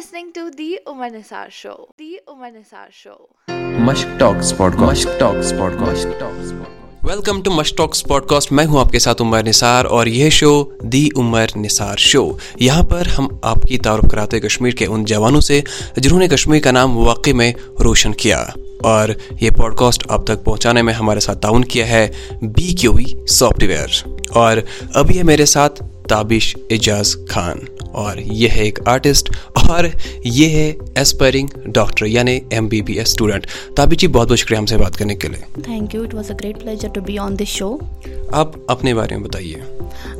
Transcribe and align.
Listening 0.00 0.30
to 0.34 0.48
the 0.58 0.74
Umar 0.86 1.08
Nisar 1.10 1.48
show 1.52 1.72
the 1.98 2.14
Umar 2.28 2.50
Nisar 2.50 2.88
show 2.92 3.14
Mushk 3.80 4.18
talks 4.20 4.52
podcast 4.56 5.06
Mushk 5.06 5.18
talks 5.20 5.52
podcast 5.58 6.20
talks 6.20 6.52
welcome 7.02 7.42
to 7.42 7.50
Mush 7.50 7.72
talks 7.74 8.02
podcast 8.28 8.52
میں 8.52 8.64
ہوں 8.64 8.80
آپ 8.80 8.92
کے 8.92 8.98
ساتھ 8.98 9.22
عمر 9.22 9.42
نثار 9.42 9.84
اور 9.86 10.06
یہ 10.06 10.30
شو 10.30 10.52
دی 10.84 11.06
عمر 11.16 11.56
نثار 11.56 11.96
شو 11.96 12.24
یہاں 12.60 12.82
پر 12.82 13.08
ہم 13.18 13.28
آپ 13.42 13.62
کی 13.62 13.78
تعارف 13.78 14.10
کراتے 14.10 14.40
کشمیر 14.40 14.74
کے 14.74 14.86
ان 14.86 15.04
جوانوں 15.04 15.40
سے 15.40 15.60
جنہوں 15.96 16.20
نے 16.20 16.28
کشمیر 16.28 16.62
کا 16.62 16.70
نام 16.70 16.96
واقع 16.98 17.34
میں 17.34 17.52
روشن 17.80 18.12
کیا 18.14 18.44
اور 18.84 19.08
یہ 19.40 19.50
پوڈ 19.50 19.76
کاسٹ 19.78 20.04
آپ 20.08 20.26
تک 20.26 20.44
پہنچانے 20.44 20.82
میں 20.82 20.94
ہمارے 20.94 21.20
ساتھ 21.20 21.38
تعاون 21.38 21.64
کیا 21.66 21.88
ہے 21.88 22.06
بی 22.42 22.72
کیو 22.74 22.96
سافٹ 23.30 23.62
ویئر 23.62 24.02
اور 24.34 24.58
ابھی 24.94 25.18
ہے 25.18 25.22
میرے 25.24 25.46
ساتھ 25.46 25.82
تابش 26.08 26.54
اعجاز 26.70 27.16
خان 27.28 27.58
اور 27.92 28.16
یہ 28.16 28.48
ہے 28.48 28.62
ایک 28.62 28.78
آرٹسٹ 28.88 29.30
اور 29.54 29.84
یہ 30.24 30.48
ہے 30.48 30.72
اسپائرنگ 31.00 31.48
ڈاکٹر 31.74 32.06
یعنی 32.06 32.38
M 32.50 32.68
B 32.68 32.80
B 32.82 32.98
S 32.98 33.08
student 33.08 33.46
تابی 33.76 33.96
جی 33.96 34.06
بہت 34.06 34.28
بہت 34.28 34.38
شکریہ 34.38 34.58
ہم 34.58 34.66
سے 34.66 34.76
بات 34.78 34.96
کرنے 34.96 35.14
کے 35.14 35.28
لیے. 35.28 35.60
Thank 35.62 35.94
you 35.94 36.02
it 36.02 36.14
was 36.14 36.30
a 36.30 36.36
great 36.40 36.60
pleasure 36.60 36.88
to 36.94 37.00
be 37.00 37.18
on 37.18 37.38
this 37.38 37.48
show 37.48 37.76
آپ 38.32 38.56
اپنے 38.68 38.94
بارے 38.94 39.16
میں 39.16 39.24
بتائیے. 39.24 39.60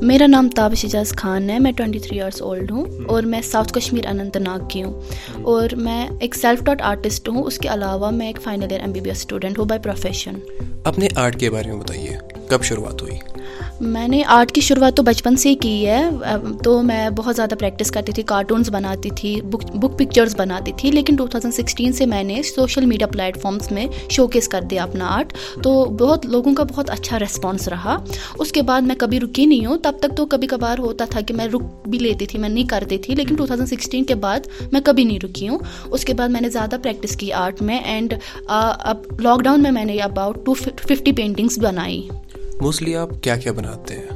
میرا 0.03 0.27
نام 0.27 0.49
تابش 0.57 0.85
اجاز 0.85 1.13
خان 1.17 1.51
ہے. 1.51 1.59
میں 1.59 1.73
ٹوئنٹی 1.73 1.99
تھری 1.99 2.21
ایئرس 2.21 2.41
اولڈ 2.43 2.71
ہوں 2.71 2.85
اور 3.09 3.23
میں 3.23 3.41
ساؤتھ 3.43 3.73
کشمیر 3.73 4.07
اننت 4.07 4.37
ناگ 4.37 4.69
کی 4.69 4.83
ہوں 4.83 5.01
اور 5.43 5.75
میں 5.77 6.07
ایک 6.21 6.35
سیلف 6.35 6.63
ڈاٹ 6.65 6.83
آرٹسٹ 6.83 7.29
ہوں. 7.29 7.43
اس 7.43 7.59
کے 7.59 7.69
علاوہ 7.69 8.11
میں 8.11 8.27
ایک 8.27 8.41
final 8.43 8.67
year 8.71 8.81
M 8.81 8.93
B 8.93 9.01
B 9.01 9.11
S 9.11 9.19
student 9.19 9.59
ہوں 9.59 9.67
بائی 9.67 9.83
پروفیشن 9.83 10.39
اپنے 10.85 11.09
آرٹ 11.17 11.39
کے 11.41 11.51
بارے 11.51 11.71
میں 11.71 11.79
بتائیے. 11.79 12.17
کب 12.49 12.63
شروعات 12.65 13.03
ہوئی؟ 13.03 13.17
میں 13.81 14.09
نے 14.09 14.23
آرٹ 14.27 14.53
کی 14.53 14.61
شروعات 14.61 14.97
تو 14.97 15.03
بچپن 15.03 15.37
سے 15.37 15.49
ہی 15.49 15.55
کی 15.55 15.87
ہے۔ 15.87 16.05
تو 16.65 16.83
میں 16.83 17.11
بہت 17.11 17.37
زیادہ 17.37 17.55
پریکٹس 17.59 17.91
کرتی 17.91 18.13
تھی 18.13 18.23
کارٹونز 18.23 18.71
بناتی 18.71 19.11
تھی 19.11 19.41
بک 19.41 19.65
بک 19.77 19.99
پکچرز 19.99 20.35
بناتی 20.37 20.73
تھی، 20.77 20.91
لیکن 20.91 21.17
2016 21.17 21.93
سے 21.93 22.07
میں 22.07 22.23
نے 22.25 22.43
سوشل 22.43 22.87
میڈیا 22.87 23.07
پلیٹ 23.07 23.41
فارمز 23.41 23.71
میں 23.73 23.87
شوکیس 24.11 24.49
کر 24.49 24.63
دیا 24.63 24.83
اپنا 24.83 25.07
آرٹ 25.09 25.33
تو 25.63 25.85
بہت 25.85 26.27
لوگوں 26.27 26.55
کا 26.55 26.63
بہت 26.63 26.91
اچھا 26.91 27.19
ریسپانس 27.19 27.69
رہا۔ 27.69 27.97
اس 28.39 28.53
کے 28.53 28.63
بعد 28.63 28.81
میں 28.81 28.95
کبھی 28.99 29.21
رکی 29.21 29.47
نہیں 29.47 29.67
ہوں۔ 29.67 29.77
تب 29.77 29.93
تک 30.01 30.17
تو 30.17 30.27
کبھی 30.27 30.49
کبھار 30.49 30.79
ہوتا 30.79 31.05
تھا 31.05 31.21
کہ 31.21 31.35
میں 31.35 31.47
رک 31.47 31.89
بھی 31.89 31.99
لیتی 31.99 32.27
تھی، 32.27 32.39
میں 32.39 32.49
نہیں 32.49 32.65
کرتی 32.65 32.99
تھی، 32.99 33.15
لیکن 33.15 33.35
2016 33.35 34.05
کے 34.05 34.15
بعد 34.15 34.49
میں 34.73 34.81
کبھی 34.85 35.05
نہیں 35.05 35.19
رکی 35.25 35.49
ہوں۔ 35.49 35.59
اس 35.91 36.05
کے 36.05 36.15
بعد 36.15 36.29
میں 36.29 36.41
نے 36.41 36.49
زیادہ 36.49 36.77
پریکٹس 36.83 37.17
کی 37.17 37.33
آرٹ 37.33 37.63
میں 37.63 37.79
اینڈ 37.85 38.15
اب 38.49 39.21
لاک 39.21 39.41
ڈاؤن 39.41 39.63
میں 39.63 39.71
میں 39.71 39.85
نے 39.85 39.97
اباؤٹ 39.97 40.45
ٹو 40.47 40.55
ففٹی 40.55 41.13
پینٹنگس 41.13 41.59
بنائی۔ 41.59 42.09
موسٹلی 42.61 42.97
آپ 42.97 43.09
کیا 43.23 43.37
کیا 43.37 43.53
بناتے 43.53 43.95
ہیں؟ 43.95 44.09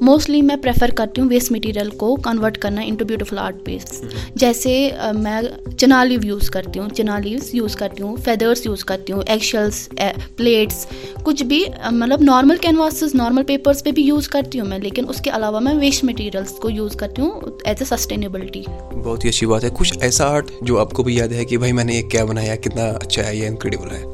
موسٹلی 0.00 0.42
میں 0.42 0.56
پریفر 0.56 0.90
کرتی 0.90 1.20
ہوں 1.20 1.28
ویسٹ 1.28 1.52
مٹیریل 1.52 1.90
کو 1.90 2.16
کنورٹ 2.16 2.58
کرنا 2.58 2.82
انٹو 2.84 3.04
بیوٹیفل 3.04 3.38
آرٹ 3.38 3.64
پیس 3.64 4.02
جیسے 4.34 4.90
میں 5.14 5.40
چنا 5.78 6.04
لیو 6.04 6.20
یوز 6.22 6.50
کرتی 6.50 6.78
ہوں 6.78 6.88
چنا 6.88 7.18
لیوز 7.18 7.54
یوز 7.54 7.76
کرتی 7.76 8.02
ہوں 8.02 8.16
فیدرس 8.16 8.66
یوز 8.66 8.84
کرتی 8.84 9.12
ہوں 9.12 9.22
ایکشلس 9.26 9.88
پلیٹس 10.36 10.86
کچھ 11.22 11.42
بھی 11.42 11.64
مطلب 11.90 12.22
نارمل 12.22 12.56
کینواسز 12.56 13.14
نارمل 13.14 13.42
پیپرس 13.42 13.84
پہ 13.84 13.90
بھی 13.90 14.02
یوز 14.02 14.28
کرتی 14.28 14.60
ہوں 14.60 14.66
میں 14.66 14.78
لیکن 14.78 15.04
اس 15.08 15.20
کے 15.20 15.30
علاوہ 15.30 15.60
میں 15.60 15.74
ویسٹ 15.74 16.04
مٹیریلس 16.04 16.50
کو 16.50 16.70
یوز 16.70 16.92
کرتی 16.92 17.22
ہوں 17.22 17.40
ایز 17.64 17.76
اے 17.80 17.96
سسٹینیبلٹی 17.96 18.62
بہت 19.04 19.24
ہی 19.24 19.28
اچھی 19.28 19.46
بات 19.46 19.64
ہے۔ 19.64 19.68
کچھ 19.74 19.98
ایسا 20.00 20.28
آرٹ 20.28 20.50
جو 20.62 20.78
آپ 20.78 20.92
کو 20.92 21.02
بھی 21.02 21.16
یاد 21.16 21.28
ہے 21.28 21.44
کہ 21.44 21.58
بھائی 21.58 21.72
میں 21.72 21.84
نے 21.84 21.94
یہ 21.94 22.02
کیا 22.02 22.24
بنایا 22.24 22.56
کتنا 22.56 22.84
اچھا 22.84 23.26
ہے 23.26 23.36
یہ 23.36 23.46
انکریڈیبل 23.46 23.90
ہے۔ 23.90 24.04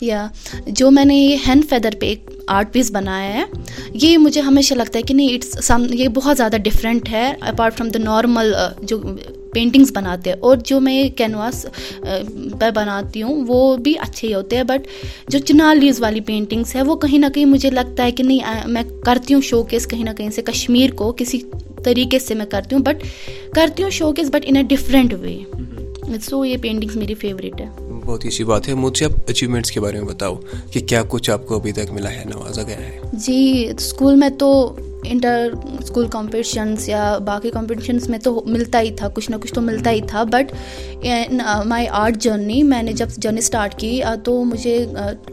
یا 0.00 0.26
جو 0.66 0.90
میں 0.90 1.04
نے 1.04 1.14
یہ 1.16 1.36
ہینڈ 1.48 1.68
فیدر 1.70 1.90
پہ 2.00 2.06
ایک 2.06 2.29
آرٹ 2.50 2.72
پیس 2.72 2.90
بنایا 2.90 3.32
ہے۔ 3.34 3.44
یہ 3.94 4.18
مجھے 4.18 4.40
ہمیشہ 4.40 4.74
لگتا 4.74 4.98
ہے 4.98 5.02
کہ 5.02 5.14
نہیں 5.14 5.34
اٹس 5.34 5.66
سم 5.66 5.86
یہ 5.92 6.08
بہت 6.08 6.36
زیادہ 6.36 6.56
ڈفرینٹ 6.64 7.08
ہے 7.10 7.32
اپارٹ 7.40 7.74
فرام 7.74 7.88
دا 7.88 7.98
نارمل 7.98 8.54
جو 8.82 8.98
پینٹنگس 9.52 9.92
بناتے 9.94 10.30
ہیں۔ 10.30 10.36
اور 10.40 10.56
جو 10.64 10.80
میں 10.80 11.08
کینواس 11.08 11.66
پہ 12.60 12.70
بناتی 12.74 13.22
ہوں 13.22 13.44
وہ 13.46 13.76
بھی 13.76 13.94
اچھے 13.98 14.28
ہی 14.28 14.34
ہوتے 14.34 14.56
ہیں۔ 14.56 14.62
بٹ 14.62 14.86
جو 15.28 15.38
چنار 15.38 15.74
لیوز 15.74 16.00
والی 16.00 16.20
پینٹنگس 16.20 16.74
ہے 16.76 16.82
وہ 16.82 16.96
کہیں 16.96 17.18
نہ 17.18 17.26
کہیں 17.34 17.44
مجھے 17.44 17.70
لگتا 17.70 18.04
ہے 18.04 18.12
کہ 18.12 18.22
نہیں 18.24 18.40
میں 18.66 18.82
کرتی 19.04 19.34
ہوں 19.34 19.40
شو 19.40 19.62
کیس 19.62 19.86
کہیں 19.86 20.04
نہ 20.04 20.10
کہیں 20.16 20.30
سے 20.30 20.42
کشمیر 20.42 20.90
کو 20.90 21.12
کسی 21.12 21.40
طریقے 21.84 22.18
سے 22.18 22.34
میں 22.34 22.46
کرتی 22.46 22.74
ہوں۔ 22.74 22.82
بٹ 22.82 23.04
کرتی 23.54 23.82
ہوں 23.82 23.90
showcase 24.12 24.28
but 24.30 24.44
in 24.44 24.56
a 24.56 24.62
different 24.62 25.14
way 25.14 25.38
so 26.22 26.44
یہ 26.44 26.56
پینٹنگس 26.56 26.96
میری 26.96 27.14
فیوریٹ 27.14 27.60
ہے۔ 27.60 27.79
بہت 28.06 28.24
ہی 28.24 28.28
اچھی 28.28 28.44
بات 28.44 28.68
ہے۔ 28.68 28.74
مجھے 28.74 29.06
آپ 29.06 29.30
اچیومنٹس 29.30 29.70
کے 29.70 29.80
بارے 29.80 30.00
میں 30.00 30.08
بتاؤ 30.08 30.34
کہ 30.70 30.80
کیا 30.80 31.02
کچھ 31.08 31.30
آپ 31.30 31.46
کو 31.46 31.56
ابھی 31.56 31.72
تک 31.72 31.92
ملا 31.92 32.10
ہے، 32.12 32.24
نوازا 32.24 32.62
گیا 32.62 32.78
ہے۔ 32.78 32.98
جی 33.12 33.68
اسکول 33.78 34.14
میں 34.14 34.28
تو 34.28 34.76
انٹر 35.04 35.52
اسکول 35.80 36.06
کمپٹیشنس 36.06 36.88
یا 36.88 37.18
باقی 37.18 37.50
کمپٹیشنس 37.50 38.08
میں 38.08 38.18
تو 38.18 38.42
ملتا 38.46 38.80
ہی 38.80 38.90
تھا 38.90 39.08
کچھ 39.08 39.30
نہ 39.30 39.36
کچھ 39.36 39.54
تو 39.54 39.60
ملتا 39.60 39.90
ہی 39.90 40.00
تھا 40.08 40.22
بٹ 40.22 40.52
مائی 41.64 41.86
آرٹ 41.90 42.16
جرنی 42.16 42.62
میں 42.62 42.82
نے 42.82 42.92
جب 42.92 43.06
جرنی 43.16 43.38
اسٹارٹ 43.38 43.74
کی 43.74 44.02
uh, 44.08 44.16
تو 44.24 44.44
مجھے 44.44 44.86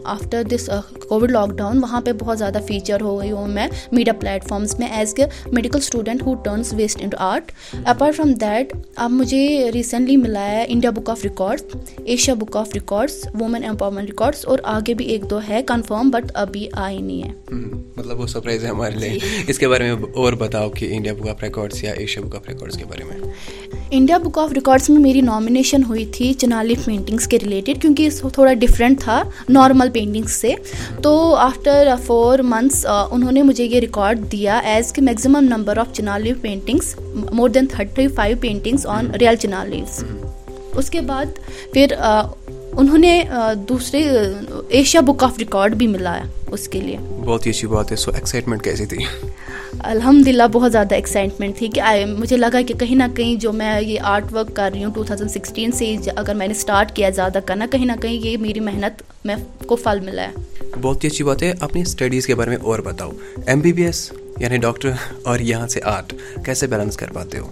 after 0.04 0.42
this 0.42 0.70
covid 1.08 1.30
lock 1.30 1.50
down 1.50 1.78
وہاں 1.78 2.00
پہ 2.00 2.12
بہت 2.12 2.38
زیادہ 2.38 2.58
فیچر 2.66 3.00
ہو 3.00 3.20
گئی 3.20 3.30
ہوں 3.30 3.46
میں 3.46 3.68
میڈیا 3.92 4.12
پلیٹ 4.12 4.44
فارمس 4.48 4.78
میں 4.78 4.88
as 4.88 5.14
a 5.16 5.24
medical 5.52 5.78
student 5.78 6.22
who 6.22 6.34
turns 6.34 6.72
waste 6.72 6.98
into 7.00 7.16
art 7.20 7.52
apart 7.84 8.16
from 8.16 8.32
that 8.32 8.72
اب 8.96 9.10
مجھے 9.10 9.70
ریسنٹلی 9.74 10.16
ملا 10.16 10.44
ہے 10.44 10.64
India 10.68 10.90
book 10.90 11.10
of 11.10 11.24
records 11.24 11.76
Asia 12.04 12.34
book 12.34 12.56
of 12.56 12.68
records 12.74 13.26
women 13.40 13.64
empowerment 13.64 14.10
records 14.10 14.44
اور 14.44 14.58
آگے 14.62 14.94
بھی 14.94 15.04
ایک 15.04 15.30
دو 15.30 15.38
ہے 15.48 15.62
کنفرم 15.66 16.10
بٹ 16.10 16.30
ابھی 16.34 16.68
آئی 16.72 17.00
نہیں 17.00 17.22
ہے۔ 17.22 17.32
مطلب 17.96 18.20
وہ 18.20 18.26
سرپرائز 18.26 18.64
ہے 18.64 18.68
ہمارے 18.68 18.94
لیے۔ 18.94 19.18
جی۔ 19.18 19.52
کے 19.58 19.68
بارے 19.68 19.84
میں 19.84 20.10
اور 20.14 20.32
بتاؤ 20.32 20.68
کہ 20.70 20.88
انڈیا 20.96 21.12
بک 21.12 21.28
آف 21.28 21.42
ریکارڈس 21.42 21.82
یا 21.84 21.92
ایشیا 21.92 22.22
بک 22.26 22.34
آف 22.36 22.48
ریکارڈس 22.48 22.76
کے 22.76 22.84
بارے 22.84 23.04
میں۔ 23.04 23.16
انڈیا 23.90 24.18
بک 24.18 24.38
آف 24.38 24.52
ریکارڈس 24.52 24.88
میں 24.90 25.00
میری 25.00 25.20
نامینیشن 25.20 25.84
ہوئی 25.84 26.04
تھی 26.06 26.32
چنالی 26.32 26.74
پینٹنگس 26.84 27.26
کے 27.26 27.38
ریلیٹڈ 27.38 27.80
کیونکہ 27.82 28.06
اس 28.06 28.22
تھوڑا 28.34 28.52
ڈفرینٹ 28.54 29.00
تھا 29.00 29.22
نارمل 29.48 29.90
پینٹنگس 29.90 30.32
سے۔ 30.32 30.54
تو 31.02 31.34
آفٹر 31.34 31.88
فور 32.06 32.38
منتھس 32.38 32.86
انہوں 33.10 33.32
نے 33.32 33.42
مجھے 33.42 33.64
یہ 33.64 33.80
ریکارڈ 33.80 34.20
دیا 34.32 34.58
ایز 34.64 34.92
کہ 34.92 35.02
maximum 35.02 35.46
number 35.48 35.78
of 35.78 35.92
چنالی 35.92 36.32
paintings 36.40 36.94
more 37.32 37.48
than 37.48 37.66
thirty 37.66 38.06
five 38.08 38.36
paintings 38.40 38.86
on 38.86 39.10
real 39.10 39.36
چنالیز 39.36 40.02
اس 40.74 40.90
کے 40.90 41.00
بعد 41.00 41.38
پھر 41.72 41.94
انہوں 42.72 42.98
نے 42.98 43.22
دوسرے 43.68 44.02
ایشیا 44.68 45.00
بک 45.00 45.24
آف 45.24 45.38
ریکارڈ 45.38 45.74
بھی 45.74 45.86
ملایا 45.86 46.24
اس 46.50 46.68
کے 46.68 46.80
لیے۔ 46.80 46.96
بہت 47.24 47.46
ہی 47.46 47.50
اچھی 47.50 47.68
بات 47.68 47.90
ہے 47.90 47.96
سو 47.96 48.10
ایکسائٹمنٹ 48.14 48.62
کیسی 48.62 48.86
تھی؟ 48.86 49.04
الحمدللہ 49.78 50.42
بہت 50.52 50.72
زیادہ 50.72 50.94
ایکسائٹمنٹ 50.94 51.56
تھی 51.56 51.68
کہ 51.68 52.04
مجھے 52.18 52.36
لگا 52.36 52.60
کہ 52.66 52.74
کہیں 52.74 52.96
نہ 52.96 53.02
کہیں 53.16 53.34
جو 53.34 53.52
میں 53.52 53.80
یہ 53.80 54.00
آرٹ 54.02 54.32
ورک 54.32 54.56
کر 54.56 54.70
رہی 54.74 54.84
ہوں 54.84 54.92
2016 54.98 55.70
سے 55.74 55.96
اگر 56.16 56.34
میں 56.34 56.46
نے 56.46 56.54
سٹارٹ 56.54 56.92
کیا 56.92 57.10
زیادہ 57.10 57.38
کرنا، 57.46 57.66
کہیں 57.70 57.86
نہ 57.86 57.92
کہیں 58.02 58.12
یہ 58.12 58.36
میری 58.36 58.60
محنت 58.60 59.02
میں 59.24 59.36
کو 59.66 59.76
پھل 59.76 60.00
ملا 60.00 60.22
ہے۔ 60.22 60.32
بہت 60.80 61.04
ہی 61.04 61.08
اچھی 61.08 61.24
بات 61.24 61.42
ہے۔ 61.42 61.52
اپنی 61.60 61.82
اسٹڈیز 61.82 62.26
کے 62.26 62.34
بارے 62.34 62.50
میں 62.50 62.58
اور 62.62 62.78
بتاؤ۔ 62.78 63.10
ایم 63.46 63.60
بی 63.60 63.72
بی 63.72 63.82
ایس 63.82 64.12
یعنی 64.38 64.56
ڈاکٹر 64.56 64.90
اور 65.22 65.38
یہاں 65.38 65.68
سے 65.68 65.80
آرٹ 65.84 66.12
کیسے 66.44 66.66
بیلنس 66.66 66.96
کر 66.96 67.06
پاتے 67.12 67.38
ہو؟ 67.38 67.50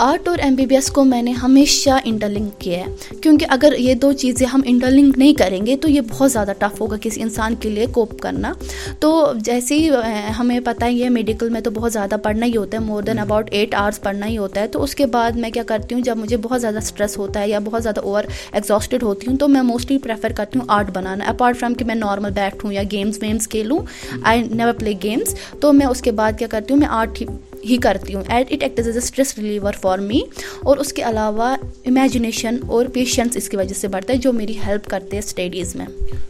آرٹ 0.00 0.28
اور 0.28 0.38
ایم 0.38 0.54
بی 0.54 0.64
بی 0.66 0.74
ایس 0.74 0.90
کو 0.90 1.04
میں 1.04 1.22
نے 1.22 1.30
ہمیشہ 1.30 1.90
انٹر 2.04 2.28
لنک 2.28 2.60
کیا 2.60 2.78
ہے۔ 2.78 3.14
کیونکہ 3.22 3.46
اگر 3.48 3.74
یہ 3.78 3.94
دو 3.94 4.12
چیزیں 4.12 4.46
ہم 4.46 4.60
انٹر 4.64 4.90
لنک 4.90 5.18
نہیں 5.18 5.32
کریں 5.34 5.66
گے 5.66 5.76
تو 5.76 5.88
یہ 5.90 6.00
بہت 6.08 6.32
زیادہ 6.32 6.52
ٹف 6.58 6.80
ہوگا 6.80 6.96
کسی 7.02 7.22
انسان 7.22 7.54
کے 7.54 7.70
لیے 7.70 7.86
کوپ 7.92 8.18
کرنا۔ 8.20 8.52
تو 9.00 9.32
جیسے 9.36 9.74
ہی 9.74 9.90
ہمیں 10.38 10.60
پتہ 10.64 10.84
ہی 10.84 11.02
ہے، 11.04 11.08
میڈیکل 11.08 11.48
میں 11.48 11.60
تو 11.60 11.70
بہت 11.70 11.92
زیادہ 11.92 12.16
پڑھنا 12.22 12.46
ہی 12.46 12.56
ہوتا 12.56 12.78
ہے 12.78 12.82
more 12.82 13.02
than 13.02 13.18
about 13.18 13.48
eight 13.52 13.74
hours 13.74 14.00
پڑھنا 14.02 14.26
ہی 14.26 14.38
ہوتا 14.38 14.60
ہے۔ 14.60 14.68
تو 14.68 14.82
اس 14.82 14.94
کے 14.94 15.06
بعد 15.06 15.32
میں 15.32 15.50
کیا 15.50 15.62
کرتی 15.66 15.94
ہوں، 15.94 16.02
جب 16.02 16.16
مجھے 16.16 16.36
بہت 16.36 16.60
زیادہ 16.60 16.78
اسٹریس 16.78 17.18
ہوتا 17.18 17.40
ہے 17.40 17.48
یا 17.48 17.58
بہت 17.64 17.82
زیادہ 17.82 18.00
اوور 18.00 18.24
ایگزاسٹیڈ 18.52 19.02
ہوتی 19.02 19.30
ہوں، 19.30 19.36
تو 19.36 19.48
میں 19.48 19.62
موسٹلی 19.62 19.98
پریفر 19.98 20.32
کرتی 20.36 20.58
ہوں 20.58 20.66
آرٹ 20.68 20.90
بنانا۔ 20.94 21.24
اپارٹ 21.28 21.58
فرام 21.58 21.74
کہ 21.74 21.84
میں 21.84 21.94
نارمل 21.94 22.30
بیٹھوں 22.34 22.72
یا 22.72 22.82
گیمز 22.92 23.18
ویمز 23.22 23.48
کھیلوں 23.48 23.78
آئی 24.22 24.42
نیور 24.42 24.72
پلے 24.78 24.92
گیمز 25.02 25.34
تو 25.60 25.72
میں 25.72 25.86
اس 25.86 26.02
کے 26.02 26.12
بعد 26.12 26.38
کیا 26.38 26.48
کرتی 26.50 26.74
ہوں، 26.74 26.80
میں 26.80 26.88
آرٹ 26.88 27.22
ہی 27.64 27.76
کرتی 27.76 28.14
ہوں۔ 28.14 28.22
At 28.28 28.52
it 28.52 28.62
act 28.62 28.78
as 28.78 28.88
a 28.88 28.98
stress 28.98 29.38
reliever 29.38 29.72
for 29.80 29.98
me 29.98 30.20
اور 30.60 30.76
اس 30.76 30.92
کے 30.92 31.02
علاوہ 31.02 31.56
امیجنیشن 31.86 32.56
اور 32.68 32.86
پیشنس 32.86 33.36
اس 33.36 33.48
کی 33.48 33.56
وجہ 33.56 33.74
سے 33.74 33.88
بڑھتا 33.88 34.12
ہے، 34.12 34.18
جو 34.18 34.32
میری 34.32 34.58
ہیلپ 34.66 34.86
کرتے 34.86 35.16
ہیں 35.16 35.22
اسٹڈیز 35.26 35.76
میں۔ 35.76 35.86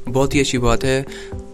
بہت 0.08 0.35
ہی 0.35 0.41
اچھی 0.41 0.58
بات 0.58 0.85
ہے۔ 0.85 1.03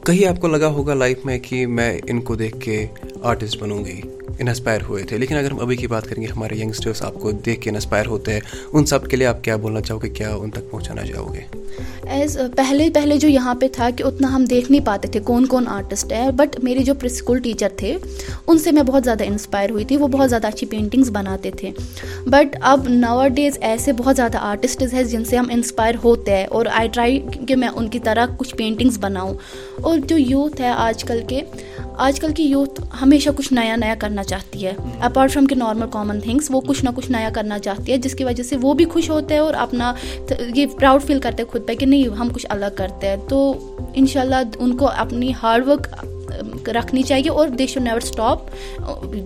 کہیں 0.07 0.27
آپ 0.27 0.41
کو 0.41 0.49
لگا 0.49 0.69
ہوگا 0.69 0.95
لائف 0.95 1.19
میں 1.25 1.39
کہ 1.39 1.67
میں 1.67 1.99
ان 2.09 2.21
کو 2.21 2.35
دیکھ 2.35 2.61
کے 2.61 2.87
آرٹسٹ 3.23 3.59
بنوں 3.59 3.85
گی؟ 3.85 4.01
انسپائر 4.39 4.81
ہوئے 4.89 5.03
تھے۔ 5.03 5.19
لیکن 5.19 5.37
اگر 5.37 5.51
ہم 5.51 5.61
ابھی 5.61 5.77
کی 5.77 5.87
بات 5.87 6.07
کریں 6.07 6.23
گے، 6.23 6.29
ہمارے 6.37 6.57
ینگسٹرس 6.57 7.03
آپ 7.03 7.15
کو 7.15 7.31
دیکھ 7.31 7.61
کے 7.61 7.71
انسپائر 7.71 8.07
ہوتے 8.07 8.33
ہیں۔ 8.33 8.41
ان 8.73 8.87
سب 8.87 9.07
کے 9.07 9.17
لیے 9.17 9.27
آپ 9.27 9.45
کیا 9.45 9.57
بولنا 9.57 9.81
چاہو 9.81 10.03
گے؟ 10.03 10.09
کیا 10.09 10.35
ان 10.35 10.51
تک 10.51 10.71
پہنچانا 10.71 11.03
چاہو 11.03 11.35
گے؟ 11.35 11.41
ایز 12.09 12.39
uh, 12.39 12.47
پہلے 12.57 12.91
پہلے 12.91 13.17
جو 13.17 13.29
یہاں 13.29 13.55
پہ 13.55 13.69
تھا 13.73 13.91
کہ 13.91 14.03
اتنا 14.03 14.35
ہم 14.35 14.45
دیکھ 14.45 14.73
نہیں 14.73 14.87
پاتے 14.87 15.09
تھے 15.09 15.21
کون 15.21 15.47
کون 15.47 15.69
آرٹسٹ 15.69 16.13
ہے 16.13 16.31
بٹ 16.33 16.65
میرے 16.65 16.79
جو 16.79 16.95
پری 16.95 17.39
ٹیچر 17.39 17.69
تھے، 17.77 17.97
ان 18.47 18.59
سے 18.59 18.71
میں 18.71 18.83
بہت 18.83 19.05
زیادہ 19.05 19.25
انسپائر 19.25 19.71
ہوئی 19.71 19.85
تھی۔ 19.85 19.97
وہ 19.97 20.09
بہت 20.09 20.31
زیادہ 20.31 20.47
اچھی 20.47 20.67
پینٹنگس 20.67 21.11
بناتے 21.11 21.51
تھے۔ 21.51 21.71
بٹ 22.27 22.57
اب 22.61 22.87
ناور 22.89 23.29
ڈیز 23.29 23.59
ایسے 23.61 23.93
بہت 23.93 24.17
زیادہ 24.17 24.39
آرٹسٹز 24.39 24.95
ہیں 24.95 25.03
جن 25.03 25.25
سے 25.25 25.37
ہم 25.37 25.47
انسپائر 25.51 25.95
ہوتے 26.05 26.37
ہیں۔ 26.37 26.45
اور 26.45 26.67
آئی 26.73 26.89
ٹرائی 26.89 27.21
کہ 27.49 27.57
میں 27.57 27.69
ان 27.69 27.89
کی 27.89 27.99
طرح 27.99 28.27
کچھ 28.39 28.57
پینٹنگس 28.57 28.99
بناؤں۔ 29.01 29.35
اور 29.83 29.99
جو 29.99 30.19
یوتھ 30.19 30.61
ہے 30.61 30.69
آج 30.69 31.05
کل 31.05 31.23
کے 31.29 31.41
آج 31.97 32.21
کل 32.21 32.33
کی 32.33 32.43
یوتھ 32.43 32.81
ہمیشہ 33.03 33.31
کچھ 33.37 33.53
نیا 33.53 33.77
نیا 33.77 33.95
کرنا 33.99 34.23
چاہتی 34.25 34.67
ہے. 34.67 34.73
اپارٹ 35.01 35.33
فرام 35.33 35.47
کے 35.47 35.55
نارمل 35.55 35.87
کامن 35.91 36.21
تھنگس 36.21 36.51
وہ 36.51 36.61
کچھ 36.61 36.85
نہ 36.85 36.91
کچھ 36.95 37.11
نیا 37.11 37.31
کرنا 37.35 37.59
چاہتی 37.59 37.93
ہے، 37.93 37.99
جس 37.99 38.15
کی 38.15 38.25
وجہ 38.25 38.43
سے 38.43 38.57
وہ 38.57 38.75
بھی 38.75 38.85
خوش 38.85 39.11
ہوتے 39.11 39.35
ہیں 39.35 39.41
اور 39.41 39.55
اپنا 39.55 39.93
یہ 40.55 40.67
پراؤڈ 40.81 41.03
فیل 41.03 41.21
کرتے 41.21 41.43
ہیں 41.43 41.51
خود 41.51 41.67
پہ 41.67 41.75
کہ 41.75 41.87
نہیں، 41.87 42.09
ہم 42.09 42.29
کچھ 42.29 42.47
الگ 42.51 42.75
کرتے 42.77 43.09
ہیں. 43.09 43.17
تو 43.29 43.53
ان 43.95 44.07
شاء 44.07 44.21
اللہ 44.21 44.37
ان 44.59 44.77
کو 44.77 44.89
اپنی 44.89 45.33
ہارڈ 45.43 45.69
ورک 45.69 45.89
رکھنی 46.69 47.03
چاہیے 47.03 47.31
اور 47.31 47.49
they 47.49 47.67
should 47.67 47.83
never 47.83 47.97
stop 47.97 48.39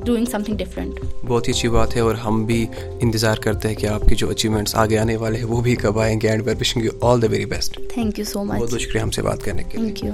doing 0.06 0.24
something 0.42 0.56
different 0.56 1.00
بہت 1.26 1.48
ہی 1.48 1.52
اچھی 1.52 1.68
بات 1.68 1.96
ہے 1.96 2.00
اور 2.00 2.14
ہم 2.14 2.44
بھی 2.44 2.66
انتظار 3.00 3.36
کرتے 3.36 3.68
ہیں 3.68 3.74
کہ 3.74 3.86
آپ 3.86 4.02
کے 4.08 4.14
جو 4.14 4.28
اچیومنٹس 4.30 4.74
آگے 4.74 4.98
آنے 4.98 5.16
والے 5.16 5.38
ہیں 5.38 5.44
وہ 5.44 5.60
بھی 5.60 5.74
کب 5.76 5.98
آئیں 5.98 6.20
گے 6.20 6.28
and 6.28 6.48
wishing 6.60 6.84
you 6.84 6.90
all 7.00 7.22
the 7.22 7.26
very 7.30 7.44
best 7.44 7.80
thank 7.94 8.18
you 8.18 8.24
so 8.24 8.44
بہت 8.44 8.60
مچ 8.60 8.70
بہت 8.70 8.80
شکریہ 8.80 9.00
ہم 9.00 9.10
سے 9.10 9.22
بات 9.22 9.44
کرنے 9.44 9.62
کے 9.62 9.78
تھینک 9.78 10.04
یو 10.04 10.12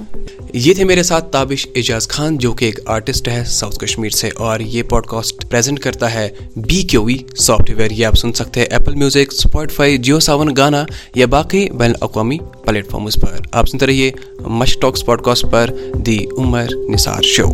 یہ 0.53 0.73
تھے 0.73 0.83
میرے 0.83 1.03
ساتھ 1.03 1.31
تابش 1.31 1.67
اعجاز 1.75 2.07
خان 2.07 2.37
جو 2.37 2.53
کہ 2.53 2.65
ایک 2.65 2.79
آرٹسٹ 2.85 3.27
ہے 3.27 3.43
ساؤتھ 3.45 3.79
کشمیر 3.79 4.09
سے 4.09 4.29
اور 4.35 4.59
یہ 4.59 4.83
پوڈ 4.83 5.05
کاسٹ 5.05 5.49
پریزنٹ 5.49 5.79
کرتا 5.79 6.13
ہے 6.13 6.29
B 6.55 6.81
Q 6.81 7.03
V 7.03 7.17
soft 7.37 7.71
where 7.77 7.91
یہ 7.91 8.05
آپ 8.05 8.15
سن 8.15 8.33
سکتے 8.33 8.59
ہیں 8.59 8.67
Apple 8.67 8.95
Music 8.95 9.33
Spotify 9.33 9.97
Jio 9.97 10.19
Saavn 10.19 10.53
Gaana 10.57 10.85
یا 11.15 11.25
باقی 11.25 11.69
بین 11.69 11.89
الاقوامی 11.89 12.37
پلیٹ 12.65 12.89
فارمز 12.89 13.15
پر۔ 13.21 13.35
آپ 13.51 13.69
سنتے 13.69 13.87
رہیے 13.87 14.11
مش 14.39 14.77
talks 14.81 15.05
pod 15.05 15.21
cost 15.21 15.45
per 15.51 15.69
the 15.93 16.25
Umar 16.37 16.67
Nisar 16.89 17.21
show. 17.21 17.47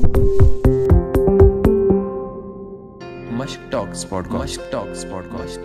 Mushk 3.31 3.72
talks 3.72 4.10
podcast 4.31 4.72
talks 4.72 5.06
podcast 5.31 5.60